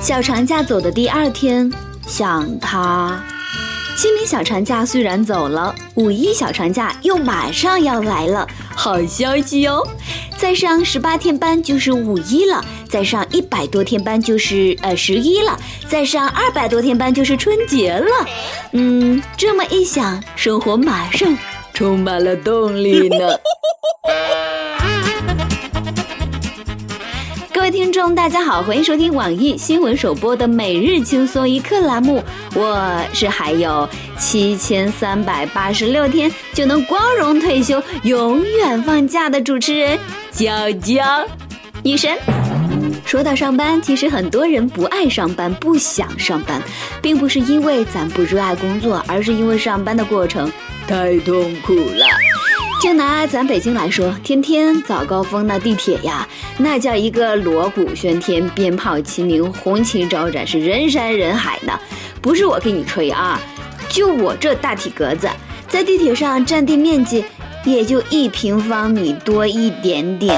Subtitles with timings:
[0.00, 1.72] 小长假走的第二天，
[2.06, 3.22] 想他。
[3.96, 9.86] 清明小长假虽然走了，五一小长假又马上要来了，好消息哦！
[10.36, 15.56] 再上十八天班就是五一了，再上一百多天班就是呃十一了，
[15.88, 18.26] 再上二百多天班就是春节了。
[18.72, 21.38] 嗯，这么一想，生活马上
[21.72, 23.38] 充满了动力呢。
[28.10, 32.22] 大家好，欢迎收听网易新闻首播的每日轻松一刻栏目。
[32.54, 33.88] 我是还有
[34.18, 39.98] 七千三百八十六天就能光荣退休、永远放假的主持人
[40.30, 41.26] 娇娇
[41.82, 42.18] 女神。
[43.06, 46.60] 说到上班，其实很多人不爱上班，不想上班，
[47.00, 50.50] 并不是因为咱不热爱工作，而是因为上班的过程
[50.86, 52.06] 太痛苦了。
[52.82, 56.26] 就拿咱北京来说，天天早高峰那地铁呀，
[56.58, 61.78] 那叫一个锣鼓喧天、鞭炮齐鸣、红旗招展，是人山人海呢。
[62.20, 63.40] 不是我给你吹啊，
[63.88, 65.30] 就我这大体格子，
[65.68, 67.24] 在地铁上占地面积
[67.64, 70.36] 也就一平方米多一点点。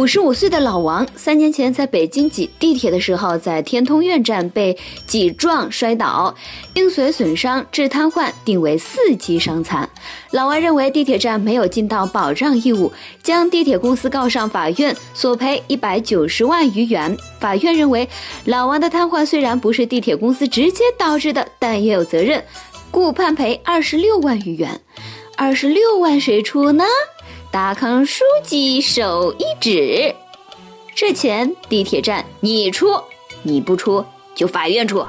[0.00, 4.74] 五十五岁的老王，三年前在北京挤地铁的时候，在天通苑站被
[5.06, 6.34] 挤撞摔倒，
[6.72, 9.86] 应随损伤致瘫痪，定为四级伤残。
[10.30, 12.90] 老王认为地铁站没有尽到保障义务，
[13.22, 17.14] 将地铁公司告上法院，索赔一百九十万余元。
[17.38, 18.08] 法院认为，
[18.46, 22.42] 老王的瘫痪虽然不是地铁公司直接导致的，但也有责任，
[22.90, 24.80] 故判赔二十六万余元。
[25.36, 26.84] 二十六万谁出呢？
[27.50, 30.14] 达康书记手一指，
[30.94, 32.86] 这钱地铁站你出，
[33.42, 34.04] 你不出
[34.36, 35.04] 就法院出。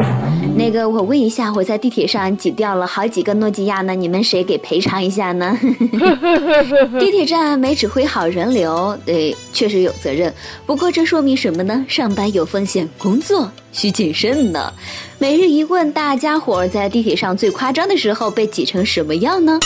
[0.55, 5.55] 那个，我问一下，我在地铁上挤掉了好几个诺基亚呢，你们谁给赔偿一下呢？
[6.99, 10.33] 地铁站没指挥好人流，对，确实有责任。
[10.65, 11.85] 不过这说明什么呢？
[11.87, 14.73] 上班有风险，工作需谨慎呢。
[15.19, 19.59] 每日一问，大家伙在地铁上最夸张的时候被挤成什么样呢？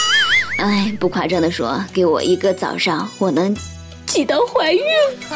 [0.58, 3.56] 哎，不夸张的说，给我一个早上，我能
[4.06, 4.82] 挤到怀孕。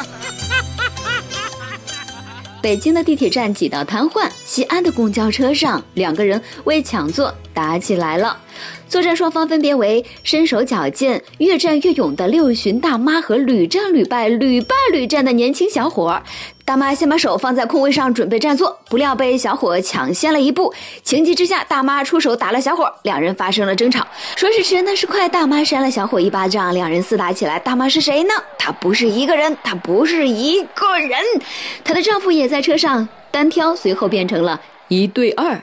[2.62, 8.38] 北京的地铁站挤到瘫痪，西安的公交车上，两个人为抢座打起来了。
[8.88, 16.22] 作战双方分别为身手矫健、越战越勇的六旬大妈和屡战屡败、屡败屡战的年轻小伙。
[16.70, 20.72] 大妈先把手放在空位上准备占座，不料被小伙抢先了一步。
[21.02, 24.06] 情急之下，大妈出手打了小伙，两人发生了争吵。
[24.36, 27.58] 说时迟，那时快，大妈扇了小伙一巴掌，两人厮打起来。
[27.58, 28.30] 大妈是谁呢？
[28.56, 31.20] 她不是一个人，她不是一个人，
[31.84, 35.60] 她的丈夫也在车上单挑，随后变成了一对二。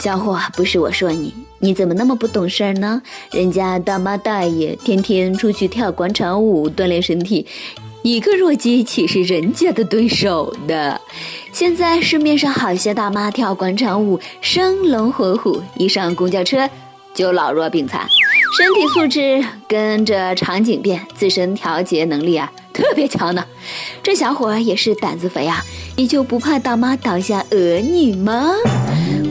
[0.00, 3.00] 小伙，不是我说你，你怎么那么不懂事儿呢？
[3.30, 7.46] 人家大妈大爷天天出去跳广场舞锻炼身体。
[8.02, 11.00] 一个弱鸡岂是人家的对手的？
[11.52, 16.68] 现在市面上好些大妈跳广场舞，生龙活虎，一上公交车
[17.14, 18.00] 就老弱病残，
[18.58, 23.44] 身体素质跟着场景变，自身调节能力啊特别强呢。
[24.02, 25.62] 这小伙也是胆子肥啊，
[25.96, 28.50] 你就不怕大妈倒下讹你吗？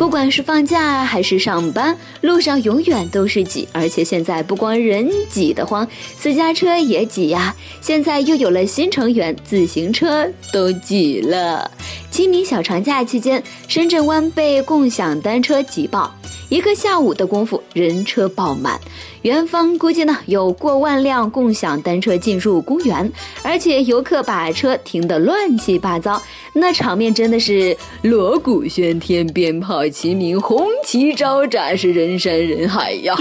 [0.01, 7.55] 不管是放假还是上班，路上永远都是挤，而且现在不光人挤得慌，私家车也挤呀。
[7.81, 11.69] 现在又有了新成员，自行车都挤了。
[12.09, 16.11] 清明小长假期间，深圳湾被共享单车挤爆。
[16.51, 18.77] 一个下午的功夫，人车爆满。
[19.21, 23.09] 园方估计呢，有过万辆共享单车进入公园，
[23.41, 33.15] 而且游客把车停得乱七八糟，那场面真的是锣鼓喧天、鞭炮齐鸣、红旗招展，是人山人海呀！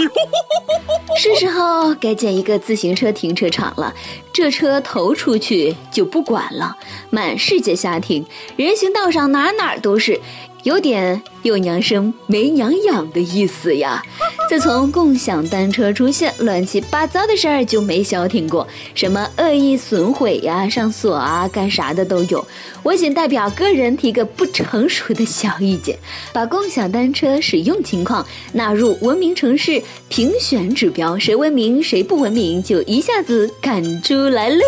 [1.16, 3.94] 是时候该建一个自行车停车场了，
[4.32, 6.76] 这车投出去就不管了，
[7.10, 8.26] 满世界瞎停，
[8.56, 10.20] 人行道上哪哪都是。
[10.62, 14.02] 有点有娘生没娘养的意思呀！
[14.48, 22.47] 自从共享单车出现，乱七八糟的事儿就没消停过，什么恶意损毁呀、上锁啊、干啥的都有。
[22.82, 25.98] 我仅代表个人提个不成熟的小意见，
[26.32, 34.60] 把共享单车使用情况纳入文明城市评选指标，谁文明谁不文明就一下子看出来了。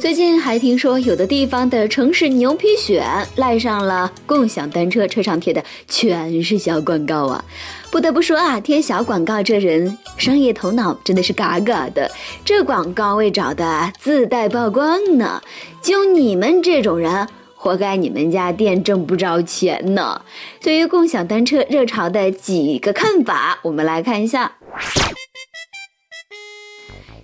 [0.00, 3.02] 最近还听说，有的地方的城市牛皮癣
[3.36, 7.44] 赖上了共享单车，车上的全是小广告啊！
[7.90, 12.10] 不得不说啊，贴小广告这人商业头脑真的是嘎嘎的。
[12.44, 15.42] 这广告位找的自带曝光呢，
[15.82, 17.26] 就你们这种人，
[17.56, 20.22] 活该你们家店挣不着钱呢。
[20.60, 24.52] 对于共享单车热潮的几个看法，我们来看一下。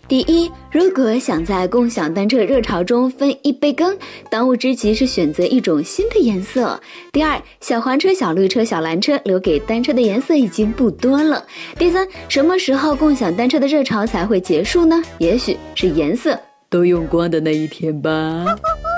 [0.09, 3.97] 第一，如果想在共享单车热潮中分一杯羹，
[4.31, 6.81] 当务之急是选择一种新的颜色。
[7.13, 11.45] 第二，小黄车、小绿车、小蓝车留给单车的颜色已经不多了。
[11.77, 15.03] 第三，什么时候共享单车的热潮才会结束呢？
[15.19, 16.39] 也许是颜色
[16.71, 18.47] 都用光的那一天吧。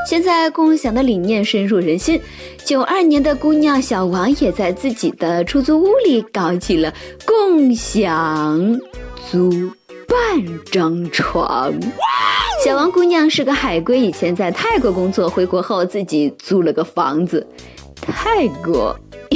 [0.06, 2.20] 现在共享的理念深入人心，
[2.64, 6.92] 九二年的姑娘小王也在自己的出租屋里搞起了
[7.24, 8.78] 共享
[9.30, 9.70] 租。
[10.08, 10.16] 半
[10.72, 11.70] 张床，
[12.64, 17.46] 小王姑娘是个海归，以前在泰国工作，回国后自己租了个房子。
[18.00, 18.98] 泰国，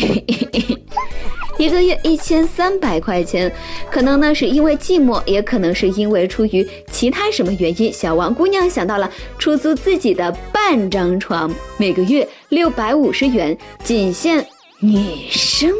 [1.59, 3.53] 一个月一千三百块钱，
[3.91, 14.47] 可能呢是因为寂寞，也可能是因为出于其他什么原因，小王姑娘想到了出租自己的半张床，每个月六百五十元，仅限
[14.81, 15.71] 女生。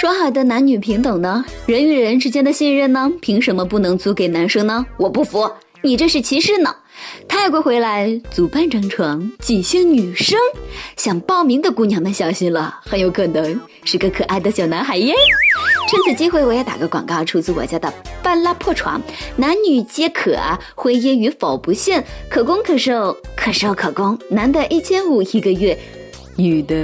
[0.00, 1.44] 说好的男女平等呢？
[1.66, 3.10] 人与人之间的信任呢？
[3.20, 4.86] 凭什么不能租给男生呢？
[4.96, 5.50] 我不服，
[5.82, 6.72] 你这是歧视呢！
[7.26, 10.38] 泰国回来租半张床，仅限女生。
[10.96, 15.12] 想报名的姑娘们小心了，很有可能是个可爱的小男孩耶！
[15.90, 17.92] 趁此机会，我也打个广告，出租我家的
[18.22, 19.02] 半拉破床，
[19.34, 20.38] 男女皆可，
[20.76, 24.16] 婚姻与否不限，可攻可受，可受可攻。
[24.30, 25.76] 男的一千五一个月，
[26.36, 26.76] 女的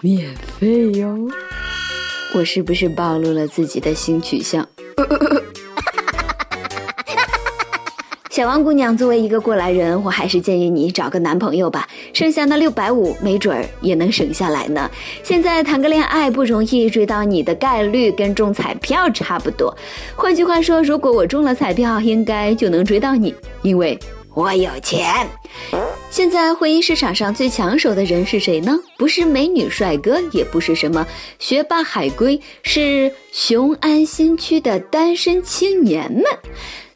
[0.00, 1.28] 免费哟。
[2.38, 4.64] 我是不是暴露了自己的性取向？
[8.30, 14.88] 小王姑娘，作为一个过来人，我还是建议你找个男朋友吧，剩下那六百五，没准儿也能省下来呢。
[15.24, 19.76] 现在谈个恋爱不容易，追到你的概率跟中彩票差不多。
[20.14, 23.98] 换句话说，如果我中了彩票，应该就能追到你，因为
[24.32, 25.26] 我有钱。
[26.18, 28.76] 现在婚姻市场上最抢手的人是谁呢？
[28.96, 31.06] 不是美女帅哥，也不是什么
[31.38, 36.24] 学霸海归，是雄安新区的单身青年们。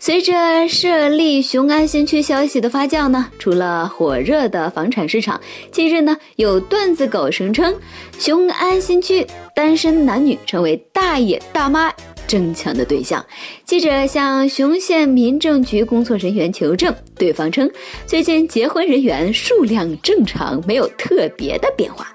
[0.00, 5.40] 随着设立雄安新区消息的发酵呢，除了火热的房产市场，
[5.70, 7.72] 近日呢有段子狗声称，
[8.18, 11.92] 雄安新区单身男女成为大爷大妈。
[12.32, 13.23] 争抢的对象，
[13.67, 17.70] 记者向雄县民政局工作人员求证，对方称
[18.06, 22.06] 最近结婚人员数量正常，没有特别的变化。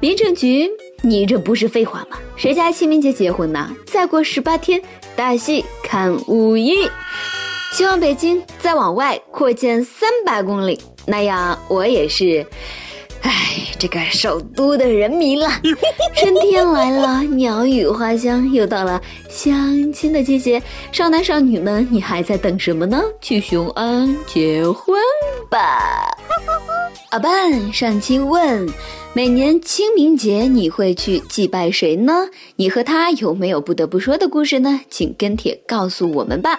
[0.00, 0.66] 民政局，
[1.02, 2.16] 你这不是废话吗？
[2.36, 3.70] 谁家清明节结婚呢？
[3.84, 4.80] 再过十八天，
[5.14, 6.88] 大戏看五一。
[7.74, 12.46] 希望北京再往外扩建三百公里，那样我也是。
[13.22, 15.46] 唉，这个首都的人民了，
[16.16, 20.62] 春天来了，鸟语花香，又到了相亲的季节。
[20.90, 23.02] 少男少女们，你还在等什么呢？
[23.20, 24.98] 去雄安结婚
[25.50, 26.10] 吧！
[27.10, 28.66] 阿半上期问，
[29.12, 32.28] 每年清明节你会去祭拜谁呢？
[32.56, 34.80] 你和他有没有不得不说的故事呢？
[34.88, 36.58] 请跟帖告诉我们吧。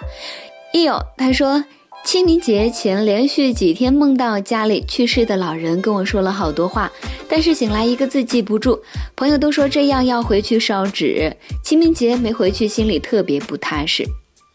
[0.72, 1.64] 一友，他说。
[2.04, 6.90] 清明节前连续几天梦到家里去世的老人，跟我说了好多话，
[7.28, 8.78] 但是醒来一个字记不住。
[9.14, 11.34] 朋友都说这样要回去烧纸，
[11.64, 14.04] 清明节没回去，心里特别不踏实。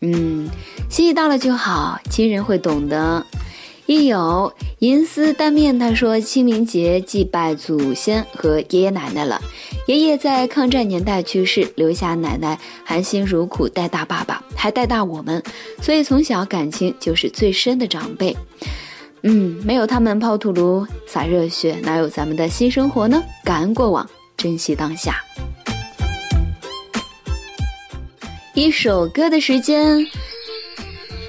[0.01, 0.49] 嗯，
[0.89, 3.25] 心意到了就好，亲人会懂的。
[3.87, 9.41] 一有银丝单面，他说清明节祭拜祖先和爷爷奶奶了。
[9.87, 15.41] 爷爷在抗战年代去世，留下奶奶含辛茹苦带大爸爸，还带大我们，
[15.81, 18.35] 所以从小感情就是最深的长辈。
[19.23, 23.23] 嗯，没有他们抛土炉洒热血，哪有咱们的新生活呢？
[23.45, 25.23] 感恩过往，珍惜当下。
[28.53, 30.05] 一首歌的时间，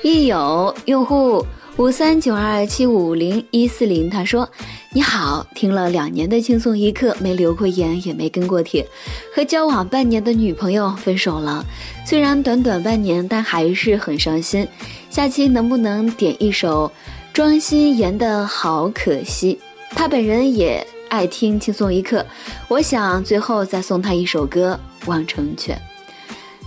[0.02, 1.47] 一有用户。
[1.78, 4.50] 五三九二七五零一四零，他说
[4.92, 8.85] ：“你好，听了两年的轻松一刻，没留过言，也没跟过帖，
[9.32, 11.64] 和交往半年的女朋友分手了。
[12.04, 14.66] 虽然短短半年，但还是很伤心。
[15.08, 16.90] 下期能不能点一首
[17.32, 19.56] 庄心妍的好可惜？
[19.90, 22.26] 他本人也爱听轻松一刻，
[22.66, 24.76] 我想最后再送他一首歌
[25.08, 25.76] 《望成全》。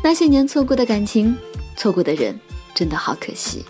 [0.02, 1.36] 那些年错过的感情，
[1.76, 2.40] 错过的人，
[2.74, 3.66] 真的好可惜。”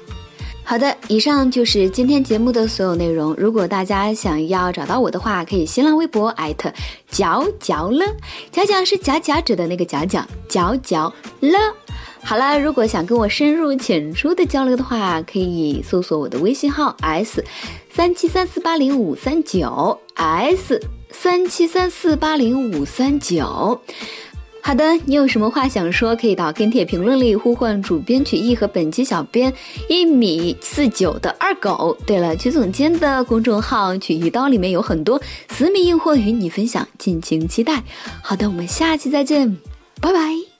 [0.71, 3.35] 好的，以上就是今天节目的所有内容。
[3.37, 6.71] 如果大家想要找到我的话，可以新浪微博艾特
[7.09, 8.05] 角角了，
[8.53, 11.57] 角角是假假指的那个角角，角角了。
[12.23, 17.43] 好了，如果想跟我深入浅出的交流的话，可以搜索我的微信号 s
[17.91, 23.77] 三七三四八零五三九 s 三七三四八零五三九。
[24.63, 29.51] 好的，你有什么话想说，可以到跟帖评论里呼唤主编曲艺和本期小编
[29.89, 31.97] 一米四九的二狗。
[32.05, 37.83] 对了，曲总监的公众号曲一刀里面有很多私密硬货与你分享，敬请期待。
[38.21, 39.57] 好的，我们下期再见，
[39.99, 40.50] 拜拜。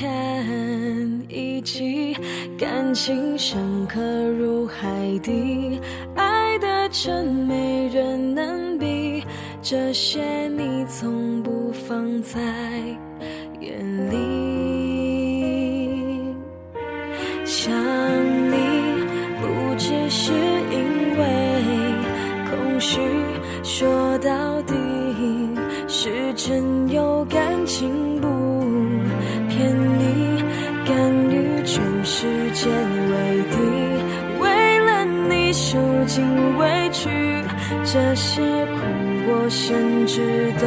[0.00, 0.08] 看
[1.28, 2.16] 一起，
[2.56, 4.88] 感情深刻入海
[5.22, 5.78] 底，
[6.14, 9.22] 爱的真没人能比。
[9.60, 12.40] 这些你从不放在
[13.60, 14.16] 眼里，
[17.44, 17.70] 想
[18.50, 18.56] 你，
[19.38, 21.22] 不只是因为
[22.48, 22.98] 空虚，
[23.62, 24.74] 说到底
[25.86, 28.18] 是真有感情。
[32.68, 33.56] 为敌，
[34.40, 37.08] 为了你受尽委屈，
[37.84, 38.78] 这些苦
[39.26, 40.66] 我甚至都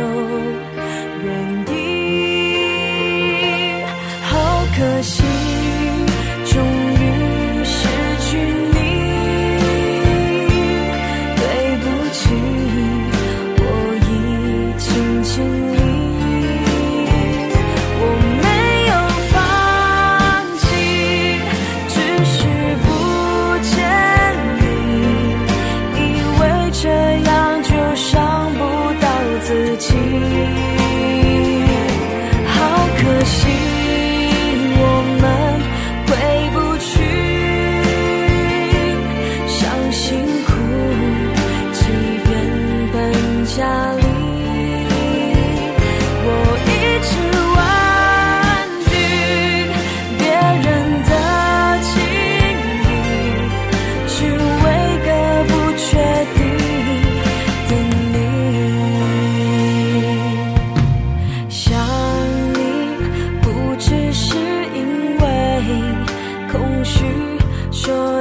[1.23, 1.29] 愿
[1.73, 1.73] 意。
[4.23, 4.31] 好
[4.75, 5.22] 可惜。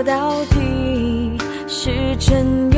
[0.03, 2.72] 到底是真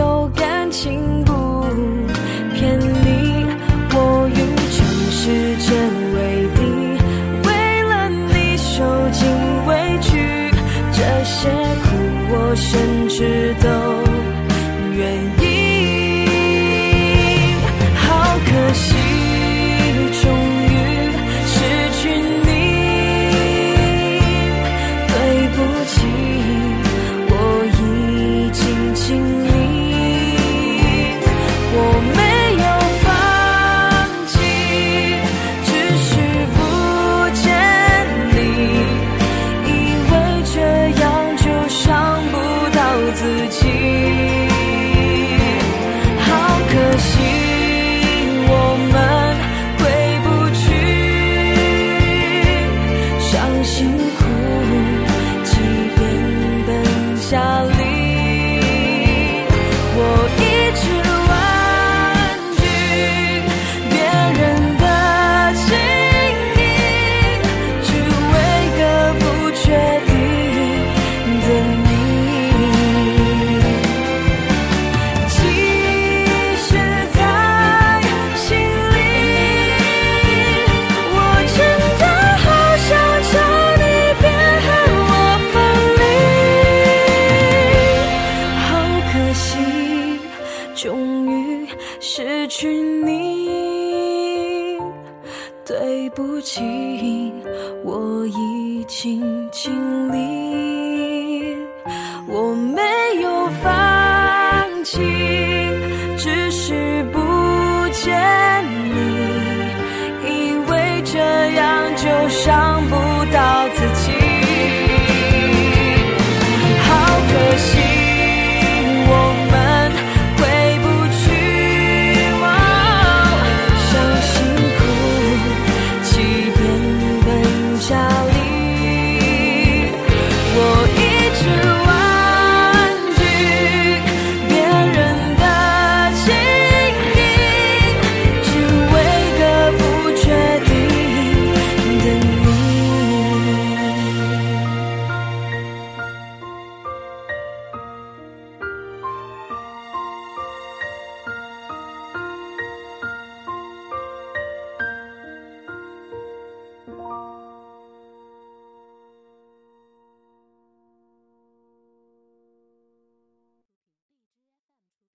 [112.43, 112.64] shine.